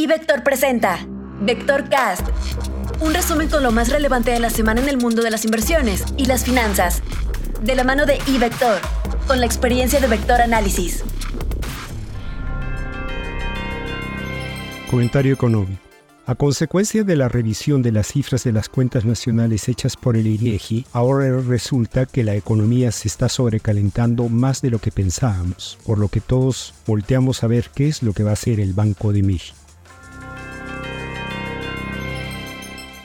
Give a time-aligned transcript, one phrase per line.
[0.00, 1.06] Y Vector presenta
[1.42, 2.26] Vector Cast,
[3.02, 6.06] un resumen con lo más relevante de la semana en el mundo de las inversiones
[6.16, 7.02] y las finanzas,
[7.60, 8.80] de la mano de iVector,
[9.26, 11.04] con la experiencia de Vector Análisis.
[14.90, 15.82] Comentario económico.
[16.24, 20.28] A consecuencia de la revisión de las cifras de las cuentas nacionales hechas por el
[20.28, 25.98] INEGI, ahora resulta que la economía se está sobrecalentando más de lo que pensábamos, por
[25.98, 29.12] lo que todos volteamos a ver qué es lo que va a hacer el Banco
[29.12, 29.59] de México.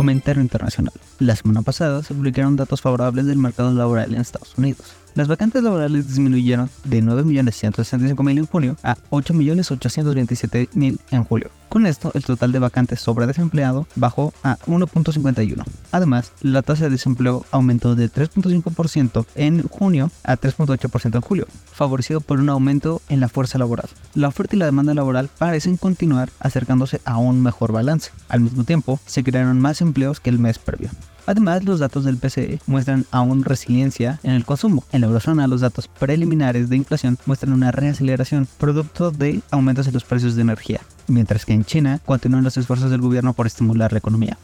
[0.00, 0.94] Comentario internacional.
[1.20, 4.96] La semana pasada se publicaron datos favorables del mercado laboral en Estados Unidos.
[5.14, 11.50] Las vacantes laborales disminuyeron de 9.165.000 en junio a 8.827.000 en julio.
[11.68, 15.62] Con esto, el total de vacantes sobre desempleado bajó a 1.51.
[15.92, 22.22] Además, la tasa de desempleo aumentó de 3.5% en junio a 3.8% en julio, favorecido
[22.22, 23.90] por un aumento en la fuerza laboral.
[24.14, 28.10] La oferta y la demanda laboral parecen continuar acercándose a un mejor balance.
[28.28, 30.90] Al mismo tiempo, se crearon más empleos que el mes previo.
[31.26, 34.84] Además, los datos del PCE muestran aún resiliencia en el consumo.
[34.92, 39.94] En la eurozona, los datos preliminares de inflación muestran una reaceleración producto de aumentos en
[39.94, 43.92] los precios de energía, mientras que en China continúan los esfuerzos del gobierno por estimular
[43.92, 44.38] la economía.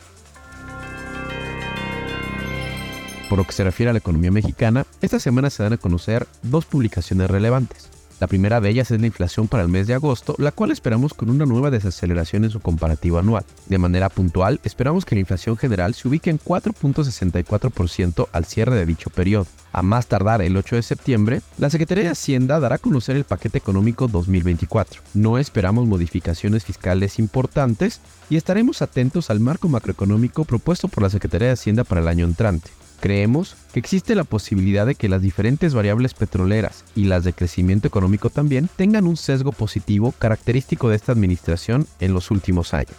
[3.29, 6.29] Por lo que se refiere a la economía mexicana, esta semana se dan a conocer
[6.43, 7.96] dos publicaciones relevantes.
[8.19, 11.13] La primera de ellas es la inflación para el mes de agosto, la cual esperamos
[11.13, 13.45] con una nueva desaceleración en su comparativo anual.
[13.67, 18.87] De manera puntual, esperamos que la inflación general se ubique en 4.64% al cierre de
[18.87, 19.47] dicho periodo.
[19.73, 23.25] A más tardar el 8 de septiembre, la Secretaría de Hacienda dará a conocer el
[23.25, 25.03] paquete económico 2024.
[25.13, 28.01] No esperamos modificaciones fiscales importantes
[28.31, 32.25] y estaremos atentos al marco macroeconómico propuesto por la Secretaría de Hacienda para el año
[32.25, 32.71] entrante.
[33.01, 37.87] Creemos que existe la posibilidad de que las diferentes variables petroleras y las de crecimiento
[37.87, 42.97] económico también tengan un sesgo positivo característico de esta administración en los últimos años.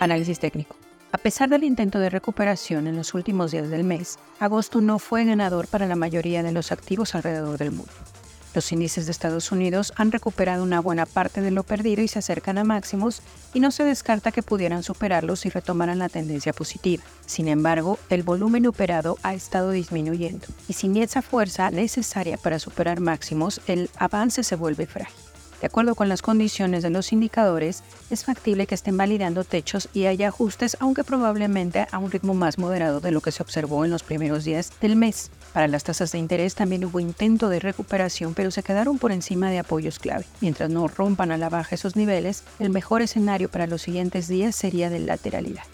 [0.00, 0.76] Análisis técnico.
[1.10, 5.24] A pesar del intento de recuperación en los últimos días del mes, agosto no fue
[5.24, 7.92] ganador para la mayoría de los activos alrededor del mundo.
[8.54, 12.18] Los índices de Estados Unidos han recuperado una buena parte de lo perdido y se
[12.18, 13.22] acercan a máximos
[13.54, 17.02] y no se descarta que pudieran superarlos si retomaran la tendencia positiva.
[17.26, 23.00] Sin embargo, el volumen operado ha estado disminuyendo y sin esa fuerza necesaria para superar
[23.00, 25.27] máximos, el avance se vuelve frágil.
[25.60, 30.06] De acuerdo con las condiciones de los indicadores, es factible que estén validando techos y
[30.06, 33.90] haya ajustes, aunque probablemente a un ritmo más moderado de lo que se observó en
[33.90, 35.30] los primeros días del mes.
[35.52, 39.50] Para las tasas de interés también hubo intento de recuperación, pero se quedaron por encima
[39.50, 40.26] de apoyos clave.
[40.40, 44.54] Mientras no rompan a la baja esos niveles, el mejor escenario para los siguientes días
[44.54, 45.64] sería de lateralidad.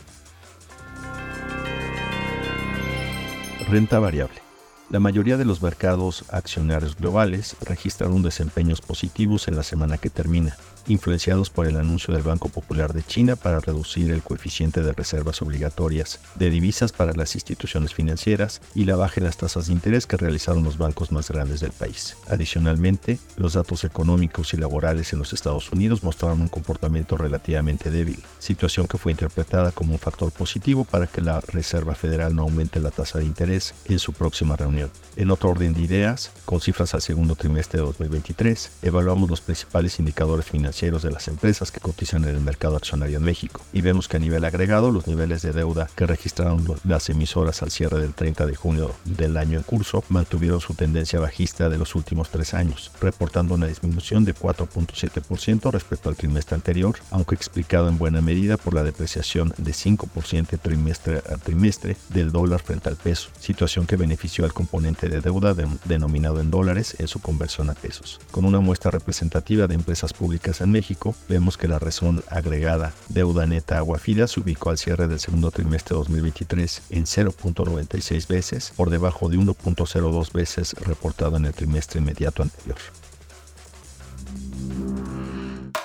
[3.69, 4.44] Renta variable.
[4.91, 10.57] La mayoría de los mercados accionarios globales registraron desempeños positivos en la semana que termina,
[10.87, 15.41] influenciados por el anuncio del Banco Popular de China para reducir el coeficiente de reservas
[15.41, 20.07] obligatorias de divisas para las instituciones financieras y la baja en las tasas de interés
[20.07, 22.19] que realizaron los bancos más grandes del país.
[22.29, 28.23] Adicionalmente, los datos económicos y laborales en los Estados Unidos mostraron un comportamiento relativamente débil,
[28.39, 32.81] situación que fue interpretada como un factor positivo para que la Reserva Federal no aumente
[32.81, 34.74] la tasa de interés en su próxima reunión.
[35.17, 39.99] En otro orden de ideas, con cifras al segundo trimestre de 2023, evaluamos los principales
[39.99, 43.61] indicadores financieros de las empresas que cotizan en el mercado accionario en México.
[43.73, 47.71] Y vemos que a nivel agregado, los niveles de deuda que registraron las emisoras al
[47.71, 51.95] cierre del 30 de junio del año en curso mantuvieron su tendencia bajista de los
[51.95, 57.99] últimos tres años, reportando una disminución de 4.7% respecto al trimestre anterior, aunque explicado en
[57.99, 63.31] buena medida por la depreciación de 5% trimestre a trimestre del dólar frente al peso,
[63.39, 65.55] situación que benefició al componente de deuda
[65.85, 68.19] denominado en dólares en su conversión a pesos.
[68.31, 73.45] Con una muestra representativa de empresas públicas en México, vemos que la razón agregada deuda
[73.47, 78.73] neta agua fida se ubicó al cierre del segundo trimestre de 2023 en 0.96 veces,
[78.75, 82.79] por debajo de 1.02 veces reportado en el trimestre inmediato anterior.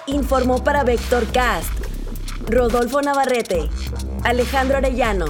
[0.08, 1.70] Informó para Vector Cast
[2.48, 3.70] Rodolfo Navarrete,
[4.24, 5.26] Alejandro Arellano,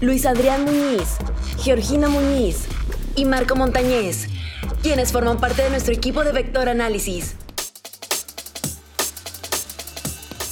[0.00, 1.18] Luis Adrián Muñiz,
[1.58, 2.68] Georgina Muñiz
[3.14, 4.28] y Marco Montañez,
[4.82, 7.34] quienes forman parte de nuestro equipo de Vector Análisis.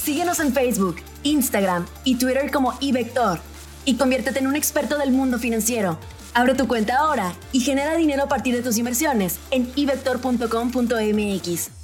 [0.03, 3.39] Síguenos en Facebook, Instagram y Twitter como iVector
[3.85, 5.97] y conviértete en un experto del mundo financiero.
[6.33, 11.80] Abre tu cuenta ahora y genera dinero a partir de tus inversiones en ivector.com.mx.